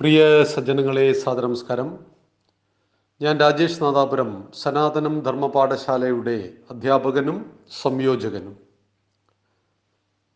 [0.00, 1.98] പ്രിയ സജ്ജനങ്ങളെ സാദനമസ്കാരം
[3.22, 8.60] ഞാൻ രാജേഷ് നാദാപുരം സനാതനം ധർമ്മപാഠശാലയുടെ അധ്യാപകനും സംയോജകനും.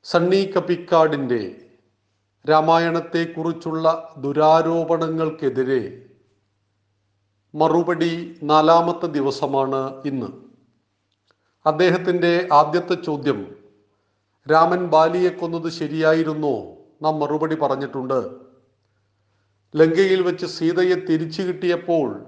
[0.05, 1.67] സണ്ണി കപ്പിക്കാടിന്റെ
[2.51, 6.03] രാമായണത്തെക്കുറിച്ചുള്ള ദുരാരോപണങ്ങൾക്കെതിരെ
[7.55, 10.27] മറുപടി നാലാമത്തെ ദിവസമാണ് ഇന്ന്.
[11.67, 13.57] അദ്ദേഹത്തിന്റെ ആദ്യത്തെ ചോദ്യം
[14.53, 16.61] രാമൻ ബാലിയെ കൊന്നത് ശരിയായിരുന്നോ?
[17.03, 18.50] നാം മറുപടി പറഞ്ഞിട്ടുണ്ട്.
[19.75, 22.27] ലങ്കയിൽ വെച്ച് സീതയെ തിരിച്ചു കിട്ടിയപ്പോൾ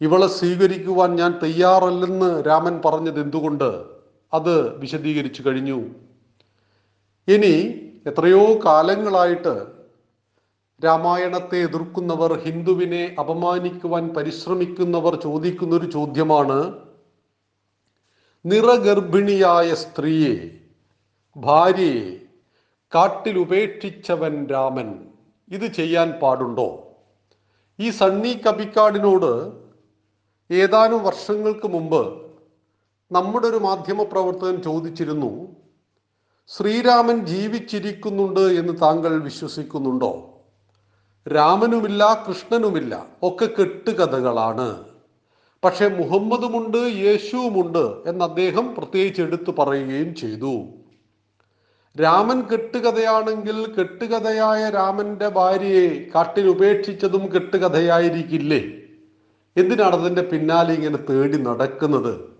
[0.00, 3.84] ഇവളെ സ്വീകരിക്കുവാൻ ഞാൻ തയ്യാറല്ലെന്ന് രാമൻ പറഞ്ഞത് എന്തുകൊണ്ട്?
[4.34, 5.80] അത് വിശദീകരിച്ചു കഴിഞ്ഞു.
[7.28, 7.54] ഇനി
[8.06, 9.66] എത്രയോ കാലങ്ങളായിട്ട്
[10.84, 16.78] രാമായണത്തെ എതിർക്കുന്നവർ ഹിന്ദുവിനെ അപമാനിക്കുവാൻ പരിശ്രമിക്കുന്നവർ ചോദിക്കുന്ന ഒരു ചോദ്യമാണ്
[18.46, 20.50] നിറഗർഭിണിയായ സ്ത്രീയെ
[21.36, 22.16] ഭാര്യയെ
[22.94, 25.13] കാട്ടിൽ ഉപേക്ഷിച്ചവൻ രാമൻ.
[25.54, 26.68] ഇത് ചെയ്യാൻ പാടുണ്ടോ?
[27.80, 29.30] ഈ സണ്ണി കബിക്കാടിനോട്
[30.50, 32.02] ഏതാനും വർഷങ്ങൾക്ക് മുമ്പ്
[33.12, 35.32] നമ്മുടെ ഒരു മാധ്യമ പ്രവർത്തകൻ ചോദിച്ചിരുന്നു
[36.48, 40.12] ശ്രീരാമൻ ജീവിച്ചിരിക്കുന്നുണ്ട് എന്ന് താങ്കൾ വിശ്വസിക്കുന്നുണ്ടോ?
[41.26, 44.84] രാമനുമില്ല കൃഷ്ണനുമില്ല ഒക്കെ കെട്ടുകഥകളാണ്.
[45.64, 50.54] പക്ഷെ മുഹമ്മദുമുണ്ട് യേശുവുമുണ്ട് എന്ന് അദ്ദേഹം പ്രത്യേകിച്ച് എടുത്തു പറയുകയും ചെയ്തു.
[52.00, 58.82] രാമൻ കെട്ടുകഥയാണെങ്കിൽ കെട്ടുകഥയായ രാമന്റെ ഭാര്യയെ കാട്ടിൽ ഉപേക്ഷിച്ചതും കെട്ടുകഥയായിരിക്കില്ലേ?
[59.56, 62.34] എന്തിനാണ് അതിന്റെ പിന്നാലെ ഇങ്ങനെ തേടി നടക്കുന്നത്?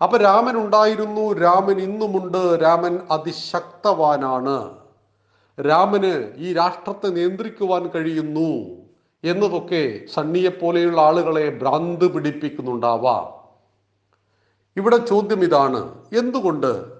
[0.00, 4.70] അപ്പൊ രാമൻ ഉണ്ടായിരുന്നു രാമൻ ഇന്നുമുണ്ട് രാമൻ അതിശക്തവാനാണ്.
[5.60, 8.80] രാമന് ഈ രാഷ്ട്രത്തെ നിയന്ത്രിക്കുവാൻ കഴിയുന്നു
[9.24, 13.24] എന്നതൊക്കെ സണ്ണിയെ പോലെയുള്ള ആളുകളെ ഭ്രാന്ത് പിടിപ്പിക്കുന്നുണ്ടാവാം.
[14.76, 16.95] ഇവിടെ ചോദ്യം ഇതാണ് എന്തുകൊണ്ട്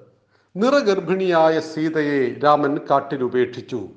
[0.57, 3.89] നിറഗർഭിണിയായ സീതയെ രാമൻ കാട്ടിൽ ഉപേക്ഷിച്ചു.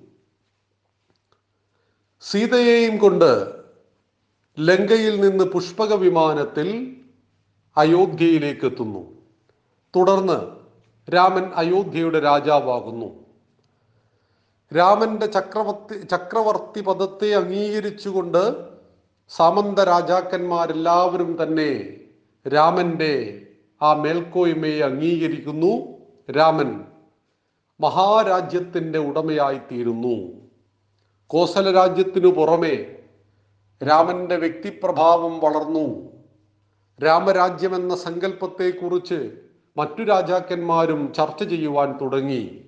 [2.22, 3.56] സീതയെയും കൊണ്ട്
[4.60, 6.96] ലങ്കയിൽ നിന്ന് പുഷ്പക വിമാനത്തിൽ
[7.78, 9.12] അയോധ്യയിലേക്ക് എത്തുന്നു.
[9.96, 10.40] തുടർന്ന്
[11.12, 13.26] രാമൻ അയോധ്യയുടെ രാജാവാകുന്നു.
[14.78, 18.66] രാമന്റെ ചക്രവർത്തി ചക്രവർത്തി പദത്തെ അംഗീകരിച്ചുകൊണ്ട്
[19.30, 21.98] സാമന്ത രാജാക്കന്മാരെല്ലാവരും തന്നെ
[22.48, 23.42] രാമന്റെ
[23.82, 25.99] ആ മേൽക്കോയ്മയെ അംഗീകരിക്കുന്നു.
[26.36, 26.86] രാമൻ
[27.80, 30.42] മഹാരാജ്യത്തിന്റെ ഉടമയായിത്തീരുന്നു.
[31.28, 33.04] കോസല രാജ്യത്തിനു പുറമെ
[33.88, 36.12] രാമന്റെ വ്യക്തിപ്രഭാവം വളർന്നു.
[37.06, 39.32] രാമരാജ്യം എന്ന സങ്കല്പത്തെക്കുറിച്ച്
[39.78, 42.62] മറ്റു രാജാക്കന്മാരും ചർച്ച ചെയ്യുവാൻ തുടങ്ങി.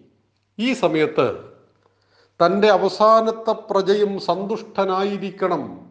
[0.59, 1.39] ഈ സമയത്ത്
[2.45, 5.89] തന്റെ അവസാനത്തെ പ്രജയും സന്തുഷ്ടനായിരിക്കണം.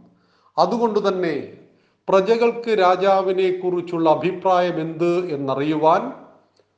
[0.59, 1.57] അതുകൊണ്ട് തന്നെ
[2.09, 6.30] പ്രജകൾക്ക് രാജാവിനെ കുറിച്ചുള്ള അഭിപ്രായം എന്ത് എന്നറിയുവാൻ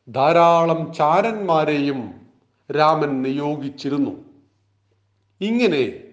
[0.09, 2.15] ധാരാളം ചാരന്മാരെയും
[2.77, 4.25] രാമൻ നിയോഗിച്ചിരുന്നു.
[5.41, 6.05] ഇങ്ങനെ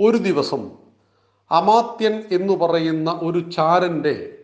[0.00, 0.70] ഒരു ദിവസം
[1.50, 4.38] അമാത്യൻ എന്ന് പറയുന്ന ഒരു ചാരന്റെ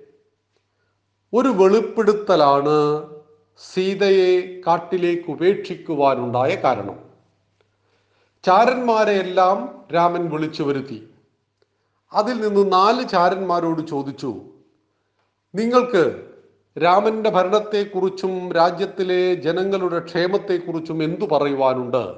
[1.35, 3.07] ഒരു വെളിപ്പെടുത്തലാണ്
[3.59, 6.99] സീതയെ കാട്ടിലേക്ക് ഉപേക്ഷിക്കുവാനുണ്ടായ കാരണം.
[8.45, 11.09] ചാരന്മാരെയെല്ലാം രാമൻ വിളിച്ചു വരുത്തി.
[12.13, 14.43] അതിൽ നിന്ന് നാല് ചാരന്മാരോട് ചോദിച്ചു
[15.55, 16.28] നിങ്ങൾക്ക്
[16.77, 22.15] രാമന്റെ ഭരണത്തെക്കുറിച്ചും രാജ്യത്തിലെ ജനങ്ങളുടെ ക്ഷേമത്തെക്കുറിച്ചും എന്തു പറയുവാനുണ്ട്?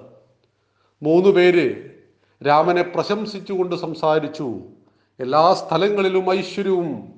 [1.03, 1.91] മൂന്ന് പേര്
[2.47, 4.59] രാമനെ പ്രശംസിച്ചുകൊണ്ട് സംസാരിച്ചു.
[5.21, 7.15] എല്ലാ സ്ഥലങ്ങളിലും ഐശ്വര്യവും.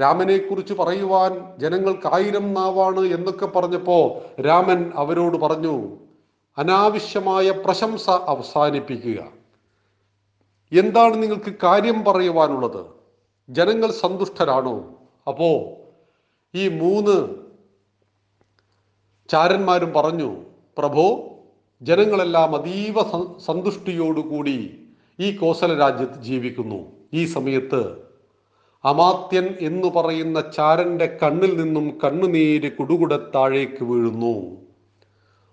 [0.00, 5.96] രാമനെക്കുറിച്ച് പറയുവാൻ ജനങ്ങൾക്ക് ആയിരം നാവാണ് എന്നൊക്കെ പറഞ്ഞപ്പോൾ രാമൻ അവരോട് പറഞ്ഞു
[6.58, 9.24] അനാവശ്യമായ പ്രശംസ അവസാനിപ്പിക്കുക.
[10.72, 12.86] എന്താണ് നിങ്ങൾക്ക് കാര്യം പറയുവാനുള്ളത്?
[13.50, 14.76] ജനങ്ങൾ സന്തുഷ്ടരാണോ?
[15.28, 15.72] അപ്പോ
[16.54, 17.28] ഈ മൂന്ന്
[19.28, 20.36] ചാരന്മാരും പറഞ്ഞു
[20.78, 21.20] പ്രഭോ
[21.82, 23.02] ജനങ്ങളെല്ലാം അതീവ
[23.38, 24.78] സന്തുഷ്ടിയോടുകൂടി
[25.20, 26.84] ഈ കോസല രാജ്യത്ത് ജീവിക്കുന്നു.
[27.14, 27.96] ഈ സമയത്ത്
[28.84, 34.56] അമാത്യൻ എന്ന് പറയുന്ന ചാരന്റെ കണ്ണിൽ നിന്നും കണ്ണുനീര് കുടുകുട താഴേക്ക് വീഴുന്നു.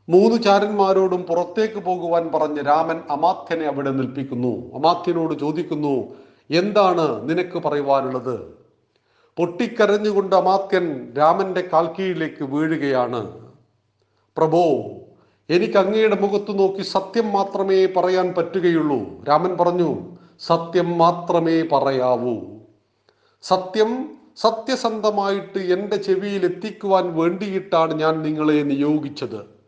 [0.09, 4.75] മൂന്ന് ചാരന്മാരോടും പുറത്തേക്ക് പോകുവാൻ പറഞ്ഞ് രാമൻ അമാത്യനെ അവിടെ നിൽപ്പിക്കുന്നു.
[4.75, 6.07] അമാത്യനോട് ചോദിക്കുന്നു
[6.49, 8.59] എന്താണ് നിനക്ക് പറയുവാനുള്ളത്?
[9.39, 13.39] പൊട്ടിക്കരഞ്ഞുകൊണ്ട് അമാത്യൻ രാമന്റെ കാൽക്കീഴിലേക്ക് വീഴുകയാണ്.
[14.37, 14.63] പ്രഭോ
[15.49, 19.23] എനിക്ക് അങ്ങയുടെ മുഖത്ത് നോക്കി സത്യം മാത്രമേ പറയാൻ പറ്റുകയുള്ളൂ.
[19.29, 22.35] രാമൻ പറഞ്ഞു സത്യം മാത്രമേ പറയാവൂ.
[23.41, 29.58] സത്യം സത്യസന്ധമായിട്ട് എന്റെ ചെവിയിൽ എത്തിക്കുവാൻ വേണ്ടിയിട്ടാണ് ഞാൻ നിങ്ങളെ നിയോഗിച്ചത്.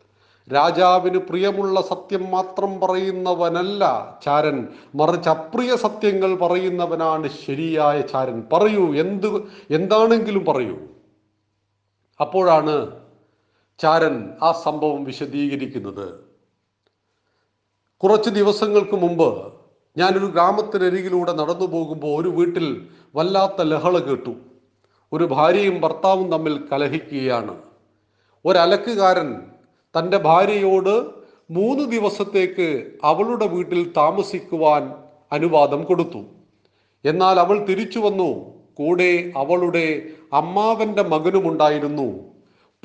[0.53, 4.67] രാജാവിന് പ്രിയമുള്ള സത്യം മാത്രം പറയുന്നവനല്ല ചാരൻ.
[4.95, 8.43] മറിച്ച് അപ്രിയ സത്യങ്ങൾ പറയുന്നവനാണ് ശരിയായ ചാരൻ.
[8.53, 9.27] പറയൂ എന്ത്
[9.69, 10.77] എന്താണെങ്കിലും പറയൂ.
[12.21, 12.91] അപ്പോഴാണ്
[13.79, 16.31] ചാരൻ ആ സംഭവം വിശദീകരിക്കുന്നത്.
[17.97, 19.53] കുറച്ച് ദിവസങ്ങൾക്ക് മുമ്പ്
[19.97, 24.35] ഞാനൊരു ഗ്രാമത്തിനരികിലൂടെ നടന്നു പോകുമ്പോൾ ഒരു വീട്ടിൽ വല്ലാത്ത ലഹള കേട്ടു.
[25.13, 27.57] ഒരു ഭാര്യയും ഭർത്താവും തമ്മിൽ കലഹിക്കുകയാണ്.
[28.45, 29.50] ഒരലക്കുകാരൻ
[29.97, 31.05] തന്റെ ഭാര്യയോട്
[31.51, 34.93] മൂന്ന് ദിവസത്തേക്ക് അവളുടെ വീട്ടിൽ താമസിക്കുവാൻ
[35.31, 36.23] അനുവാദം കൊടുത്തു.
[37.05, 38.61] എന്നാൽ അവൾ തിരിച്ചു വന്നു.
[38.73, 40.03] കൂടെ അവളുടെ
[40.33, 42.19] അമ്മാവന്റെ മകനുമുണ്ടായിരുന്നു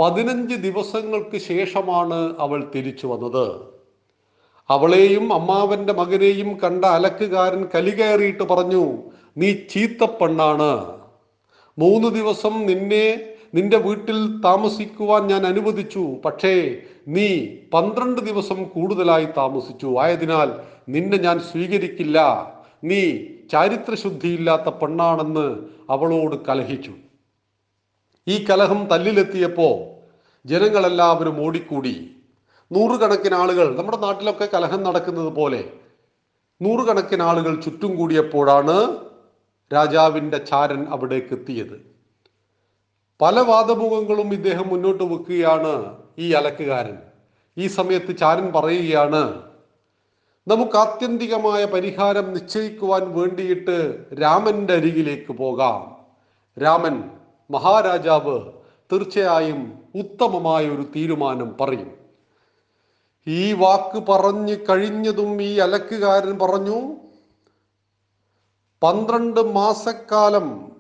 [0.00, 3.76] പതിനഞ്ച് ദിവസങ്ങൾക്ക് ശേഷമാണ് അവൾ തിരിച്ചു വന്നത്.
[4.70, 8.96] അവളെയും അമ്മാവന്റെ മകനെയും കണ്ട അലക്കുകാരൻ കലികയറിയിട്ട് പറഞ്ഞു
[9.36, 10.98] നീ ചീത്തപ്പെണ്ണാണ്.
[11.78, 16.04] മൂന്ന് ദിവസം നിന്നെ നിന്റെ വീട്ടിൽ താമസിക്കുവാൻ ഞാൻ അനുവദിച്ചു.
[16.24, 16.54] പക്ഷേ
[17.08, 19.96] നീ പന്ത്രണ്ട് ദിവസം കൂടുതലായി താമസിച്ചു.
[20.00, 20.48] ആയതിനാൽ
[20.88, 22.18] നിന്നെ ഞാൻ സ്വീകരിക്കില്ല.
[22.84, 23.00] നീ
[23.52, 25.46] ചാരിത്രശുദ്ധിയില്ലാത്ത പെണ്ണാണെന്ന്
[25.90, 26.92] അവളോട് കലഹിച്ചു.
[28.28, 29.68] ഈ കലഹം തല്ലിലെത്തിയപ്പോ
[30.46, 32.10] ജനങ്ങളെല്ലാവരും ഓടിക്കൂടി.
[32.72, 35.64] നൂറുകണക്കിന് ആളുകൾ നമ്മുടെ നാട്ടിലൊക്കെ കലഹം നടക്കുന്നത് പോലെ
[36.62, 38.96] നൂറുകണക്കിന് ആളുകൾ ചുറ്റും കൂടിയപ്പോഴാണ്
[39.72, 41.95] രാജാവിന്റെ ചാരൻ അവിടേക്ക് എത്തിയത്.
[43.20, 46.98] പല വാദമുഖങ്ങളും ഇദ്ദേഹം മുന്നോട്ട് വെക്കുകയാണ് ഈ അലക്കുകാരൻ.
[47.58, 49.42] ഈ സമയത്ത് ചാരൻ പറയുകയാണ്
[50.48, 55.96] നമുക്ക് ആത്യന്തികമായ പരിഹാരം നിശ്ചയിക്കുവാൻ വേണ്ടിയിട്ട് രാമന്റെ അരികിലേക്ക് പോകാം.
[56.62, 57.10] രാമൻ
[57.50, 58.52] മഹാരാജാവ്
[58.92, 61.92] തീർച്ചയായും ഉത്തമമായ ഒരു തീരുമാനം പറയും.
[63.26, 66.94] ഈ വാക്ക് പറഞ്ഞു കഴിഞ്ഞതും ഈ അലക്കുകാരൻ പറഞ്ഞു
[68.82, 70.75] പന്ത്രണ്ട് മാസക്കാലം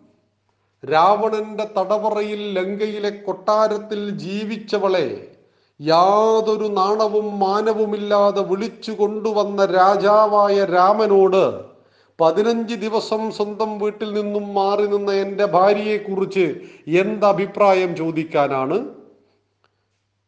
[0.82, 5.06] രാവണന്റെ തടവറയിൽ ലങ്കയിലെ കൊട്ടാരത്തിൽ ജീവിച്ചവളെ
[5.80, 11.42] യാതൊരു നാണവും മാനവുമില്ലാതെ വിളിച്ചു കൊണ്ടുവന്ന രാജാവായ രാമനോട്
[12.18, 16.46] പതിനഞ്ച് ദിവസം സ്വന്തം വീട്ടിൽ നിന്നും മാറി നിന്ന എന്റെ ഭാര്യയെക്കുറിച്ച്
[17.00, 18.78] എന്തഭിപ്രായം ചോദിക്കാനാണ്?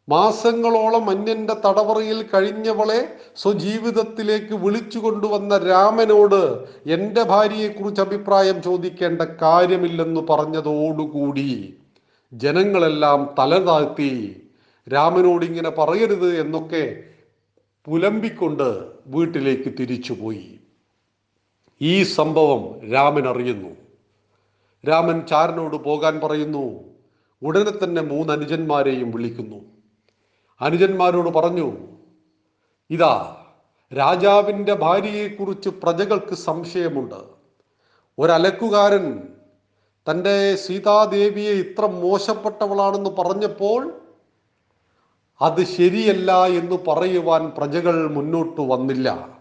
[0.09, 11.75] മാസങ്ങളോളം അന്യന്റെ തടവറയിൽ കഴിഞ്ഞവളെ സ്വജീവിതത്തിലേക്ക് വിളിച്ചു കൊണ്ടുവന്ന രാമനോട് എന്റെ ഭാര്യയെക്കുറിച്ച് അഭിപ്രായം ചോദിക്കേണ്ട കാര്യമില്ലെന്ന് പറഞ്ഞതോടുകൂടി
[12.33, 14.43] ജനങ്ങളെല്ലാം തലതാഴ്ത്തി
[14.95, 17.05] രാമനോട് ഇങ്ങനെ പറയരുത് എന്നൊക്കെ
[17.85, 20.59] പുലമ്പിക്കൊണ്ട് വീട്ടിലേക്ക് തിരിച്ചുപോയി.
[21.83, 23.69] ഈ സംഭവം രാമൻ അറിയുന്നു
[24.89, 26.81] രാമൻ ചാരനോട് പോകാൻ പറയുന്നു.
[27.43, 29.78] ഉടനെ തന്നെ മൂന്ന് അനുജന്മാരെയും വിളിക്കുന്നു.
[30.61, 31.77] അനുജന്മാരോട് പറഞ്ഞു
[32.91, 33.37] ഇതാ
[33.99, 37.15] രാജാവിന്റെ ഭാര്യയെക്കുറിച്ച് പ്രജകൾക്ക് സംശയമുണ്ട്.
[38.19, 39.23] ഒരലക്കുകാരൻ
[40.11, 44.01] തന്റെ സീതാദേവിയെ ഇത്ര മോശപ്പെട്ടവളാണെന്ന് പറഞ്ഞപ്പോൾ
[45.41, 49.39] അത് ശരിയല്ല എന്ന് പറയുവാൻ പ്രജകൾ മുന്നോട്ട് വന്നില്ല.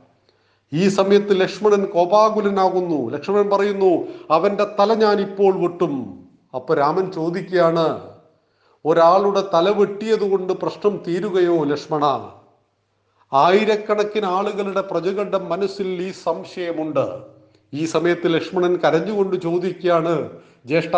[0.74, 3.10] ഈ സമയത്ത് ലക്ഷ്മണൻ കോപാകുലനാകുന്നു.
[3.10, 6.26] ലക്ഷ്മണൻ പറയുന്നു അവന്റെ തല ഞാൻ ഇപ്പോൾ വെട്ടും.
[6.56, 8.17] അപ്പൊ രാമൻ ചോദിക്കുകയാണ്
[8.86, 12.06] ഒരാളുടെ തല വെട്ടിയതുകൊണ്ട് പ്രശ്നം തീരുകയോ ലക്ഷ്മണ
[13.32, 17.08] ആയിരക്കണക്കിന് ആളുകളുടെ പ്രജകളുടെ മനസ്സിൽ ഈ സംശയമുണ്ട്.
[17.74, 20.14] ഈ സമയത്ത് ലക്ഷ്മണൻ കരഞ്ഞുകൊണ്ട് ചോദിക്കുകയാണ്
[20.70, 20.96] ജ്യേഷ്ഠ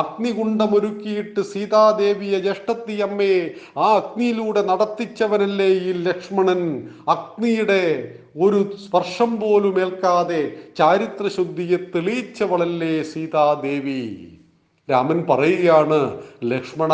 [0.00, 3.40] അഗ്നികുണ്ടമൊരുക്കിയിട്ട് സീതാദേവിയെ ജ്യേഷ്ഠത്തി അമ്മയെ
[3.78, 6.60] ആ അഗ്നിയിലൂടെ നടത്തിച്ചവനല്ലേ ഈ ലക്ഷ്മണൻ?
[7.14, 7.82] അഗ്നിയുടെ
[8.44, 10.42] ഒരു സ്പർശം പോലും ഏൽക്കാതെ
[10.78, 14.02] ചാരിത്രശുദ്ധിയെ തെളിയിച്ചവളല്ലേ സീതാദേവി?
[14.92, 16.92] രാമൻ പറയുകയാണ് ലക്ഷ്മണ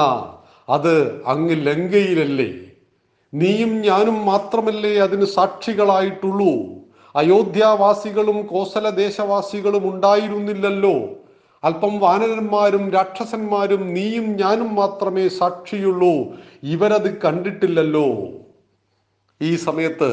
[0.69, 2.51] അത് അങ്ങ് ലങ്കയിലല്ലേ?
[3.35, 6.79] നീയും ഞാനും മാത്രമല്ലേ അതിന് സാക്ഷികളായിട്ടുള്ളൂ?
[7.17, 10.97] അയോധ്യാവാസികളും കോസല ദേശവാസികളും ഉണ്ടായിരുന്നില്ലല്ലോ.
[11.65, 16.15] അല്പം വാനരന്മാരും രാക്ഷസന്മാരും നീയും ഞാനും മാത്രമേ സാക്ഷിയുള്ളൂ.
[16.63, 18.07] ഇവരത് കണ്ടിട്ടില്ലല്ലോ.
[19.43, 20.11] ഈ സമയത്ത്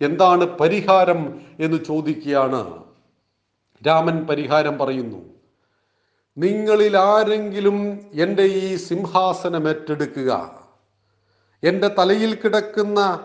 [0.00, 2.84] എന്താണ് പരിഹാരം എന്ന് ചോദിക്കുകയാണ്.
[3.86, 5.33] രാമൻ പരിഹാരം പറയുന്നു.
[6.38, 10.50] നിങ്ങളിൽ ആരെങ്കിലും എന്റെ ഈ സിംഹാസനം ഏറ്റെടുക്കുക.
[11.64, 13.20] എന്റെ തലയിൽ കിടക്കുന്ന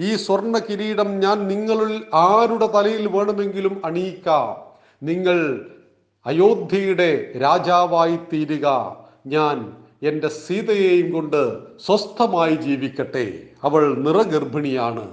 [0.00, 4.78] ഈ സ്വർണ കിരീടം ഞാൻ നിങ്ങളിൽ ആരുടെ തലയിൽ വേണമെങ്കിലും അണിയിക്കാം.
[5.02, 5.66] നിങ്ങൾ
[6.26, 8.96] അയോധ്യയുടെ രാജാവായി തീരുക.
[9.26, 13.42] ഞാൻ എന്റെ സീതയെയും കൊണ്ട് സ്വസ്ഥമായി ജീവിക്കട്ടെ.
[13.64, 15.10] അവൾ നിറഗർഭിണിയാണ്.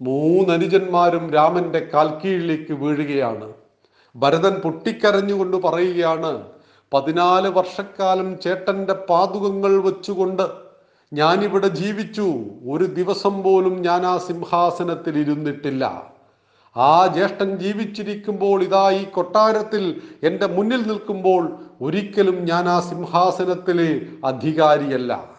[0.00, 3.52] മൂന്നനുജന്മാരും രാമന്റെ കാൽക്കീഴിലേക്ക് വീഴുകയാണ്.
[4.16, 6.42] ഭരതൻ പൊട്ടിക്കരഞ്ഞുകൊണ്ട് പറയുകയാണ്
[6.92, 10.42] പതിനാല് വർഷക്കാലം ചേട്ടന്റെ പാതുകങ്ങൾ വെച്ചുകൊണ്ട്
[11.12, 12.34] ഞാനിവിടെ ജീവിച്ചു.
[12.70, 16.14] ഒരു ദിവസം പോലും ഞാൻ ആ സിംഹാസനത്തിൽ ഇരുന്നിട്ടില്ല.
[16.76, 25.34] ആ ജ്യേഷ്ഠൻ ജീവിച്ചിരിക്കുമ്പോൾ ഇതാ ഈ കൊട്ടാരത്തിൽ എന്റെ മുന്നിൽ നിൽക്കുമ്പോൾ ഒരിക്കലും ഞാൻ ആ സിംഹാസനത്തിലെ അധികാരിയല്ല.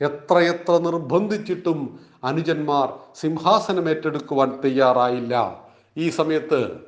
[0.00, 5.64] എത്രയെത്ര നിർബന്ധിച്ചിട്ടും അനുജന്മാർ സിംഹാസനം ഏറ്റെടുക്കുവാൻ തയ്യാറായില്ല.
[5.96, 6.87] ഈ സമയത്ത്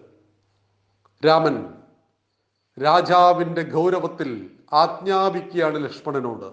[1.26, 1.74] രാമൻ
[2.82, 6.52] രാജാവിന്റെ ഗൗരവത്തിൽ ആജ്ഞാപിക്കുകയാണ് ലക്ഷ്മണനോട്.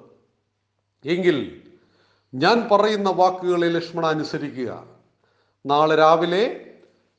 [1.08, 1.62] എങ്കിൽ
[2.34, 4.84] ഞാൻ പറയുന്ന വാക്കുകളെ ലക്ഷ്മണ അനുസരിക്കുക.
[5.66, 6.74] നാളെ രാവിലെ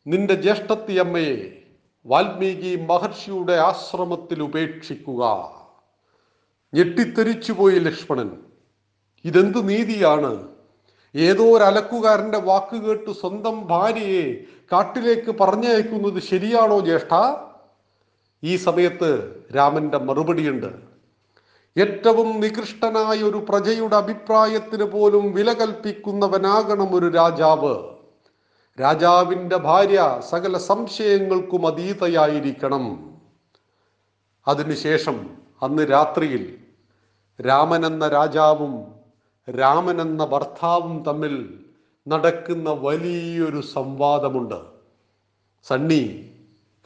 [0.07, 1.63] നിന്റെ ജ്യേഷ്ഠത്തിയമ്മയെ
[2.07, 5.51] വാൽമീകി മഹർഷിയുടെ ആശ്രമത്തിൽ ഉപേക്ഷിക്കുക.
[6.75, 8.43] ഞെട്ടിത്തെറിച്ചുപോയി ലക്ഷ്മണൻ.
[9.25, 10.49] ഇതെന്ത് നീതിയാണ്?
[11.17, 14.35] ഏതോ ഒരു അലക്കുകാരന്റെ വാക്ക് കേട്ട് സ്വന്തം ഭാര്യയെ
[14.73, 17.37] കാട്ടിലേക്ക് പറഞ്ഞയക്കുന്നത് ശരിയാണോ ജ്യേഷ്ഠ?
[18.45, 20.67] ഈ സമയത്ത് രാമന്റെ മറുപടിയുണ്ട്.
[21.79, 27.79] ഏറ്റവും നികൃഷ്ടനായ ഒരു പ്രജയുടെ അഭിപ്രായത്തിന് പോലും വില കൽപ്പിക്കുന്നവനാകണം ഒരു രാജാവ്.
[28.81, 33.17] രാജാവിന്റെ ഭാര്യ സകല സംശയങ്ങൾക്കും അതീതയായിരിക്കണം.
[34.49, 35.31] അതിനുശേഷം
[35.63, 36.59] അന്ന് രാത്രിയിൽ
[37.47, 38.98] രാമൻ എന്ന രാജാവും
[39.51, 41.59] രാമൻ എന്ന ഭർത്താവും തമ്മിൽ
[42.09, 44.61] നടക്കുന്ന വലിയൊരു സംവാദമുണ്ട്.
[45.63, 46.31] സണ്ണി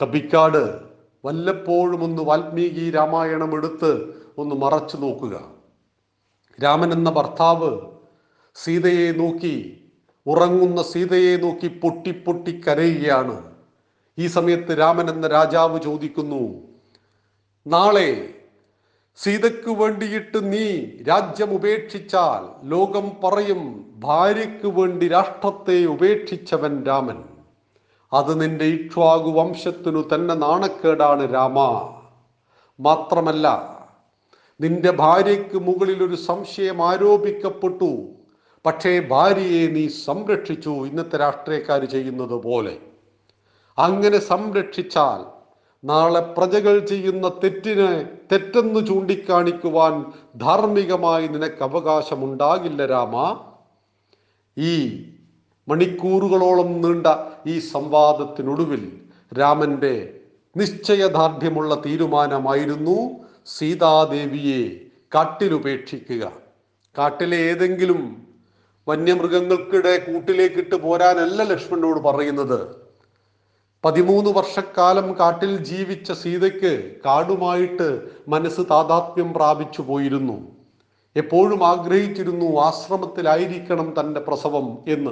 [0.03, 0.81] കബിക്കാട്
[1.25, 5.51] വല്ലപ്പോഴും ഒന്ന് വാൽമീകി രാമായണം എടുത്ത് ഒന്ന് മറച്ചു നോക്കുക.
[6.65, 7.81] രാമൻ എന്ന ഭർത്താവ്
[8.55, 9.83] സീതയെ നോക്കി
[10.27, 13.53] ഉറങ്ങുന്ന സീതയെ നോക്കി പൊട്ടി പൊട്ടി കരയുകയാണ്.
[14.19, 16.63] ഈ സമയത്ത് രാമൻ എന്ന രാജാവ് ചോദിക്കുന്നു
[17.67, 18.35] നാളെ
[19.17, 27.25] സീതയ്ക്ക് വേണ്ടിയിട്ട് നീ രാജ്യം ഉപേക്ഷിച്ചാൽ ലോകം പറയും ഭാര്യയ്ക്ക് വേണ്ടി രാഷ്ട്രത്തെ ഉപേക്ഷിച്ചവൻ രാമൻ.
[28.13, 31.59] അത് നിന്റെ ഇക്ഷ്വാകു വംശത്തിനു തന്നെ നാണക്കേടാണ് രാമ.
[32.81, 33.73] മാത്രമല്ല
[34.61, 38.09] നിന്റെ ഭാര്യയ്ക്ക് മുകളിൽ ഒരു സംശയം ആരോപിക്കപ്പെട്ടു.
[38.67, 42.79] പക്ഷേ ഭാര്യയെ നീ സംരക്ഷിച്ചു ഇന്നത്തെ രാഷ്ട്രീയക്കാർ ചെയ്യുന്നത് പോലെ.
[43.79, 45.32] അങ്ങനെ സംരക്ഷിച്ചാൽ
[45.85, 50.05] നാളെ പ്രജകൾ ചെയ്യുന്ന തെറ്റിനെ തെറ്റെന്ന് ചൂണ്ടിക്കാണിക്കുവാൻ
[50.37, 53.41] ധാർമ്മികമായി നിനക്ക് അവകാശമുണ്ടാകില്ല രാമ.
[54.59, 55.05] ഈ
[55.69, 57.07] മണിക്കൂറുകളോളം നീണ്ട
[57.47, 59.01] ഈ സംവാദത്തിനൊടുവിൽ
[59.39, 60.21] രാമന്റെ
[60.57, 63.11] നിശ്ചയദാർഢ്യമുള്ള തീരുമാനമായിരുന്നു
[63.47, 64.81] സീതാദേവിയെ
[65.15, 66.33] കാട്ടിലുപേക്ഷിക്കുക.
[66.99, 68.27] കാട്ടിലെ ഏതെങ്കിലും
[68.89, 72.82] വന്യമൃഗങ്ങൾക്കിടെ കൂട്ടിലേക്കിട്ട് പോരാനല്ല ലക്ഷ്മണനോട് പറയുന്നത്.
[73.85, 80.57] പതിമൂന്ന് വർഷക്കാലം കാട്ടിൽ ജീവിച്ച സീതയ്ക്ക് കാടുമായിട്ട് മനസ്സ് താതാത്മ്യം പ്രാപിച്ചു പോയിരുന്നു.
[81.17, 85.11] എപ്പോഴും ആഗ്രഹിച്ചിരുന്നു ആശ്രമത്തിലായിരിക്കണം തന്റെ പ്രസവം എന്ന്.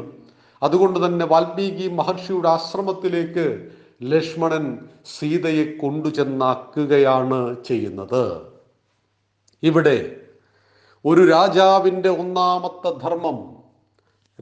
[0.62, 3.68] അതുകൊണ്ട് തന്നെ വാൽമീകി മഹർഷിയുടെ ആശ്രമത്തിലേക്ക്
[4.02, 4.78] ലക്ഷ്മണൻ
[5.18, 8.42] സീതയെ കൊണ്ടുചെന്നാക്കുകയാണ് ചെയ്യുന്നത്.
[9.62, 10.16] ഇവിടെ
[11.04, 13.59] ഒരു രാജാവിന്റെ ഒന്നാമത്തെ ധർമ്മം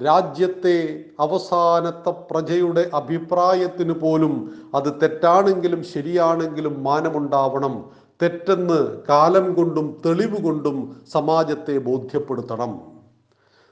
[0.05, 7.85] രാജ്യത്തെ അവസാനത്തെ പ്രജയുടെ അഭിപ്രായത്തിന് പോലും അത് തെറ്റാണെങ്കിലും ശരിയാണെങ്കിലും മാനമുണ്ടാവണം.
[8.23, 12.99] തെറ്റെന്ന് കാലം കൊണ്ടും തെളിവ് കൊണ്ടും സമാജത്തെ ബോധ്യപ്പെടുത്തണം.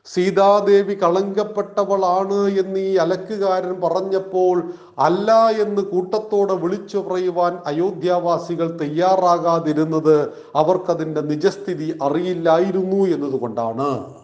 [0.05, 11.99] സീതാദേവി കളങ്കപ്പെട്ടവളാണ് എന്ന് ഈ അലക്കുകാരൻ പറഞ്ഞപ്പോൾ അല്ല എന്ന് കൂട്ടത്തോടെ വിളിച്ചു പറയുവാൻ അയോധ്യാവാസികൾ തയ്യാറാകാതിരുന്നത് അവർക്കതിന്റെ നിജസ്ഥിതി
[12.03, 14.15] അറിയില്ലായിരുന്നു എന്നതുകൊണ്ടാണ്.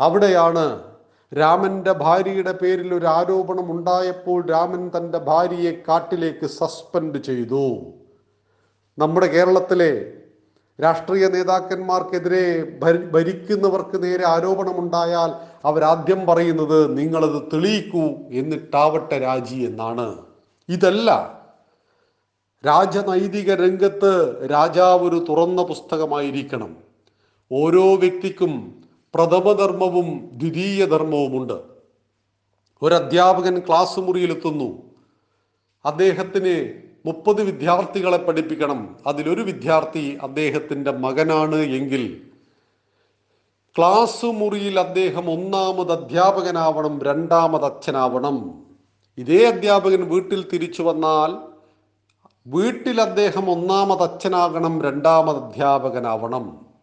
[0.00, 0.93] അവിടെയാണ്
[1.36, 7.80] രാമന്റെ ഭാര്യയുടെ പേരിൽ ഒരു ആരോപണം ഉണ്ടായപ്പോൾ രാമൻ തന്റെ ഭാര്യയെ കാട്ടിലേക്ക് സസ്പെൻഡ് ചെയ്തു.
[8.98, 10.12] നമ്മുടെ കേരളത്തിലെ
[10.82, 12.78] രാഷ്ട്രീയ നേതാക്കന്മാർക്കെതിരെ
[13.10, 15.30] ഭരിക്കുന്നവർക്ക് നേരെ ആരോപണമുണ്ടായാൽ
[15.64, 20.16] അവരാദ്യം പറയുന്നത് നിങ്ങളത് തെളിയിക്കൂ എന്നിട്ടാവട്ടെ രാജി എന്നാണ്.
[20.68, 21.40] ഇതല്ല.
[22.66, 26.76] രാജനൈതിക രംഗത്ത് രാജാവ് ഒരു തുറന്ന പുസ്തകമായിരിക്കണം.
[27.52, 28.83] ഓരോ വ്യക്തിക്കും
[29.14, 31.52] പ്രഥമധർമ്മവും ദ്വിതീയ ധർമ്മവുമുണ്ട്
[32.82, 34.82] ഒരു അധ്യാപകൻ ക്ലാസ് മുറിയിലെത്തുന്നു.
[35.84, 38.96] അദ്ദേഹത്തിന് മുപ്പത് വിദ്യാർത്ഥികളെ പഠിപ്പിക്കണം.
[39.06, 42.22] അതിലൊരു വിദ്യാർത്ഥി അദ്ദേഹത്തിന്റെ മകനാണ് എങ്കിൽ
[43.78, 48.64] ക്ലാസ് മുറിയിൽ അദ്ദേഹം ഒന്നാമത് അധ്യാപകനാവണം രണ്ടാമത് അച്ഛനാവണം.
[49.18, 51.36] ഇതേ അധ്യാപകൻ വീട്ടിൽ തിരിച്ചു വന്നാൽ
[52.46, 56.73] വീട്ടിൽ അദ്ദേഹം ഒന്നാമത് അച്ഛനാകണം രണ്ടാമത് അധ്യാപകനാവണം.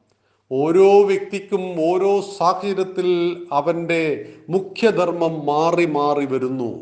[0.52, 6.80] ഓരോ വ്യക്തിക്കും ഓരോ സാഹചര്യത്തിൽ അവന്റെ മുഖ്യധർമ്മം മാറി മാറി വരുന്നു.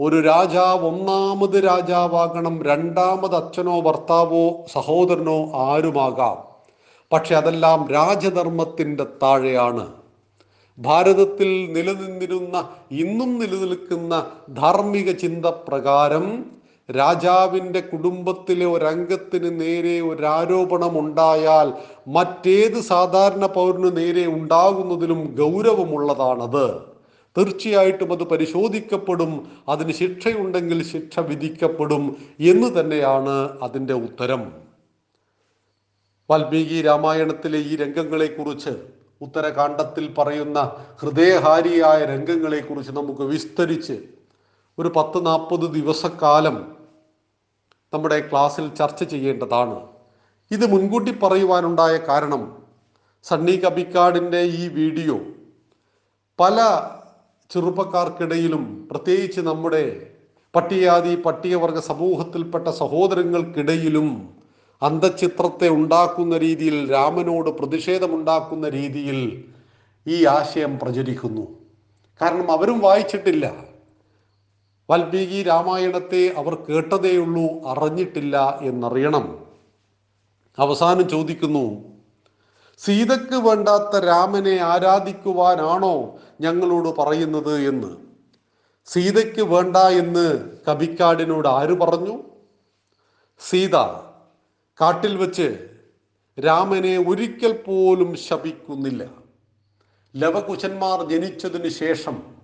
[0.00, 6.36] ഒരു രാജാവ് ഒന്നാമത് രാജാവാകണം രണ്ടാമത് അച്ഛനോ ഭർത്താവോ സഹോദരനോ ആരുമാകാം.
[7.12, 9.92] പക്ഷെ അതെല്ലാം രാജധർമ്മത്തിന്റെ താഴെയാണ്.
[10.78, 16.44] ഭാരതത്തിൽ നിലനിന്നിരുന്ന ഇന്നും നിലനിൽക്കുന്ന ധാർമ്മിക ചിന്ത പ്രകാരം
[16.90, 21.72] രാജാവിന്റെ കുടുംബത്തിലെ ഒരംഗത്തിന് നേരെ ഒരാരോപണം ഉണ്ടായാൽ
[22.08, 26.92] മറ്റേത് സാധാരണ പൗരന് നേരെ ഉണ്ടാകുന്നതിലും ഗൗരവമുള്ളതാണത്.
[27.36, 34.52] തീർച്ചയായിട്ടും അത് പരിശോധിക്കപ്പെടും അതിന് ശിക്ഷയുണ്ടെങ്കിൽ ശിക്ഷ വിധിക്കപ്പെടും എന്ന് തന്നെയാണ് അതിന്റെ ഉത്തരം.
[36.30, 38.70] വാൽമീകി രാമായണത്തിലെ ഈ രംഗങ്ങളെക്കുറിച്ച്
[39.20, 40.58] ഉത്തരകാണ്ഡത്തിൽ പറയുന്ന
[41.02, 44.21] ഹൃദയഹാരിയായ രംഗങ്ങളെക്കുറിച്ച് നമുക്ക് വിസ്തരിച്ച്
[44.78, 46.56] ഒരു പത്ത് നാൽപ്പത് ദിവസക്കാലം
[47.94, 49.80] നമ്മുടെ ക്ലാസ്സിൽ ചർച്ച ചെയ്യേണ്ടതാണ്.
[50.50, 52.42] ഇത് മുൻകൂട്ടി പറയുവാനുണ്ടായ കാരണം
[53.22, 55.20] സണ്ണി കബിക്കാടിന്റെ ഈ വീഡിയോ
[56.40, 56.56] പല
[57.50, 59.84] ചെറുപ്പക്കാർക്കിടയിലും പ്രത്യേകിച്ച് നമ്മുടെ
[60.54, 64.08] പട്ടികജാതി പട്ടികവർഗ സമൂഹത്തിൽപ്പെട്ട സഹോദരങ്ങൾക്കിടയിലും
[64.82, 69.44] അന്തചിത്രത്തെ ഉണ്ടാക്കുന്ന രീതിയിൽ രാമനോട് പ്രതിഷേധമുണ്ടാക്കുന്ന രീതിയിൽ
[70.06, 71.44] ഈ ആശയം പ്രചരിക്കുന്നു.
[72.20, 73.71] കാരണം അവരും വായിച്ചിട്ടില്ല.
[74.90, 79.46] വാൽമീകി രാമായണത്തെ അവർ കേട്ടതേയുള്ളൂ അറിഞ്ഞിട്ടില്ല എന്നറിയണം.
[80.58, 81.92] അവസാനം ചോദിക്കുന്നു
[82.78, 87.96] സീതയ്ക്ക് വേണ്ടാത്ത രാമനെ ആരാധിക്കുവാനാണോ ഞങ്ങളോട് പറയുന്നത് എന്ന്?
[88.86, 92.22] സീതയ്ക്ക് വേണ്ട എന്ന് കവിക്കാടിനോട് ആര് പറഞ്ഞു?
[93.40, 93.76] സീത
[94.80, 95.68] കാട്ടിൽ വെച്ച്
[96.40, 99.10] രാമനെ ഒരിക്കൽ പോലും ശപിക്കുന്നില്ല.
[100.16, 102.41] ലവകുശന്മാർ ജനിച്ചതിന് ശേഷം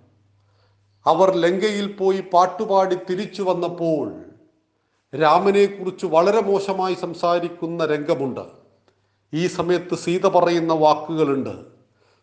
[1.09, 4.13] അവർ ലങ്കയിൽ പോയി പാട്ടുപാടി തിരിച്ചു വന്നപ്പോൾ
[5.21, 8.41] രാമനെക്കുറിച്ച് വളരെ മോശമായി സംസാരിക്കുന്ന രംഗമുണ്ട്.
[9.33, 11.55] ഈ സമയത്ത് സീത പറയുന്ന വാക്കുകളുണ്ട്.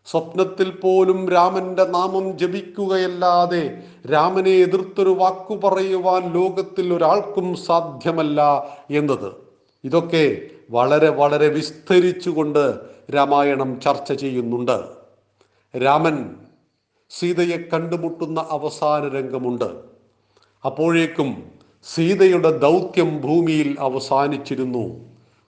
[0.05, 3.63] സ്വപ്നത്തിൽ പോലും രാമന്റെ നാമം ജപിക്കുകയല്ലാതെ
[4.11, 8.41] രാമനെ എതിർത്തൊരു വാക്കു പറയുവാൻ ലോകത്തിൽ ഒരാൾക്കും സാധ്യമല്ല
[8.91, 9.31] എന്നത്.
[9.83, 12.75] ഇതൊക്കെ വളരെ വളരെ വിസ്തരിച്ചുകൊണ്ട്
[13.15, 14.77] രാമായണം ചർച്ച ചെയ്യുന്നുണ്ട്.
[15.77, 16.35] രാമൻ
[17.09, 19.69] സീതയെ കണ്ടുമുട്ടുന്ന അവസാന രംഗമുണ്ട്.
[20.65, 21.51] അപ്പോഴേക്കും
[21.83, 24.85] സീതയുടെ ദൗത്യം ഭൂമിയിൽ അവസാനിച്ചിരുന്നു.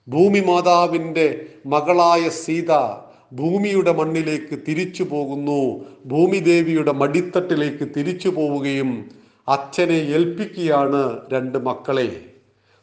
[0.08, 2.72] ഭൂമി മാതാവിന്റെ മകളായ സീത
[3.32, 5.84] ഭൂമിയുടെ മണ്ണിലേക്ക് തിരിച്ചു പോകുന്നു.
[6.06, 9.10] ഭൂമിദേവിയുടെ മടിത്തട്ടിലേക്ക് തിരിച്ചു പോവുകയും
[9.48, 12.24] അച്ഛനെ ഏൽപ്പിക്കുകയാണ് രണ്ട് മക്കളെ.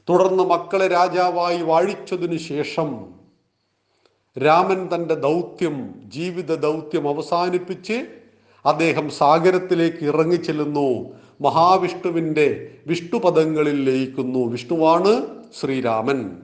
[0.10, 3.06] തുടർന്ന് മക്കളെ രാജാവായി വാഴിച്ചതിനു ശേഷം
[4.46, 8.06] രാമൻ തന്റെ ദൗത്യം ജീവിത ദൗത്യം അവസാനിപ്പിച്ച്
[8.68, 11.06] അദ്ദേഹം സാഗരത്തിലേക്ക് ഇറങ്ങിച്ചെല്ലുന്നു.
[11.42, 14.40] മഹാവിഷ്ണുവിന്റെ വിഷ്ണുപദങ്ങളിൽ ലയിക്കുന്നു.
[14.40, 15.28] വിഷ്ണുവാണ്
[15.62, 16.38] ശ്രീരാമൻ.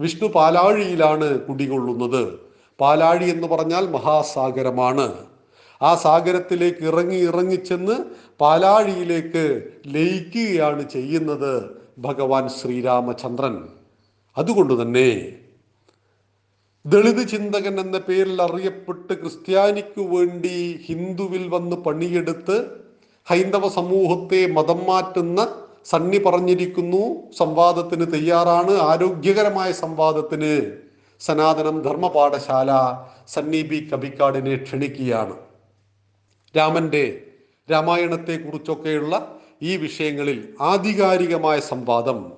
[0.00, 2.38] വിഷ്ണു പാലാഴിയിലാണ് കുടികൊള്ളുന്നത്.
[2.80, 5.14] പാലാഴി എന്ന് പറഞ്ഞാൽ മഹാസാഗരമാണ്.
[5.82, 8.04] ആ സാഗരത്തിലേക്ക് ഇറങ്ങി ഇറങ്ങിച്ചെന്ന്
[8.40, 13.68] പാലാഴിയിലേക്ക് ലയിക്കുകയാണ് ചെയ്യുന്നത് ഭഗവാൻ ശ്രീരാമചന്ദ്രൻ.
[14.38, 15.32] അതുകൊണ്ട് തന്നെ
[16.86, 22.66] ദളിത് ചിന്തകൻ എന്ന പേരിൽ അറിയപ്പെട്ട് ക്രിസ്ത്യാനിക്കു വേണ്ടി ഹിന്ദുവിൽ വന്ന് പണിയെടുത്ത്
[23.26, 25.48] ഹൈന്ദവ സമൂഹത്തെ മതം മാറ്റുന്ന
[25.84, 30.62] സണ്ണി പറഞ്ഞിരിക്കുന്നു സംവാദത്തിന് തയ്യാറാണ് ആരോഗ്യകരമായ സംവാദത്തിന്.
[31.20, 32.70] സനാതനം ധർമ്മപാഠശാല
[33.28, 35.36] സണ്ണി ബി കബിക്കാടിനെ ക്ഷണിക്കുകയാണ്.
[36.56, 37.22] രാമന്റെ
[37.70, 42.32] രാമായണത്തെ കുറിച്ചൊക്കെയുള്ള ഈ വിഷയങ്ങളിൽ ആധികാരികമായ സംവാദം.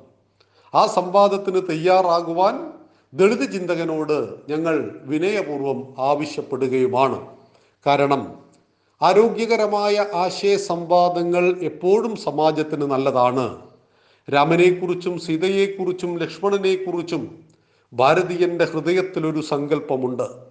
[0.75, 2.80] ആ സംവാദത്തിന് തയ്യാറാകുവാൻ
[3.15, 7.27] ദളിത് ചിന്തകനോട് ഞങ്ങൾ വിനയപൂർവം ആവശ്യപ്പെടുകയുമാണ്.
[7.87, 8.35] കാരണം
[9.03, 13.63] ആരോഗ്യകരമായ ആശയ സംവാദങ്ങൾ എപ്പോഴും സമാജത്തിന് നല്ലതാണ്.
[14.35, 17.45] രാമനെക്കുറിച്ചും സീതയെക്കുറിച്ചും ലക്ഷ്മണനെക്കുറിച്ചും
[17.93, 20.51] ഭാരതീയന്റെ ഹൃദയത്തിലൊരു സങ്കല്പമുണ്ട്.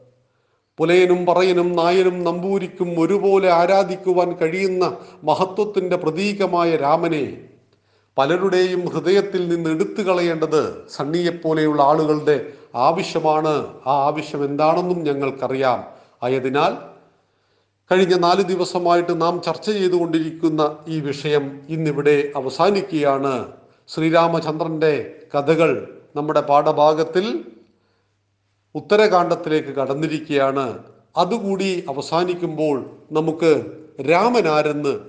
[0.77, 7.48] പുലയനും പറയനും നായനും നമ്പൂരിക്കും ഒരുപോലെ ആരാധിക്കുവാൻ കഴിയുന്ന മഹത്വത്തിന്റെ പ്രതീകമായ രാമനെ
[8.19, 13.67] പലരുടെയും ഹൃദയത്തിൽ നിന്ന് എടുത്തു കളയേണ്ടത് സണ്ണിയെപ്പോലെയുള്ള ആളുകളുടെ ആവശ്യമാണ്.
[13.87, 15.83] ആ ആവശ്യം എന്താണെന്നും ഞങ്ങൾക്കറിയാം.
[16.23, 16.73] ആയതിനാൽ
[17.91, 23.51] കഴിഞ്ഞ നാല് ദിവസമായിട്ട് നാം ചർച്ച ചെയ്തുകൊണ്ടിരിക്കുന്ന ഈ വിഷയം ഇന്നിവിടെ അവസാനിക്കുകയാണ്.
[23.87, 27.45] ശ്രീരാമചന്ദ്രന്റെ കഥകൾ നമ്മുടെ പാഠഭാഗത്തിൽ
[28.75, 30.79] ഉത്തരകാണ്ഡത്തിലേക്ക് കടന്നിരിക്കുകയാണ്.
[31.17, 33.65] അതുകൂടി അവസാനിക്കുമ്പോൾ നമുക്ക്
[34.09, 34.99] രാമനാരെന്ന്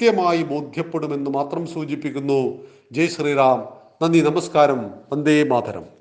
[0.00, 2.58] കൃത്യമായി ബോധ്യപ്പെടുമെന്ന് മാത്രം സൂചിപ്പിക്കുന്നു.
[2.92, 3.68] ജയ് ശ്രീറാം.
[4.02, 4.90] നന്ദി നമസ്കാരം.
[5.12, 5.95] വന്ദേ മാതരം.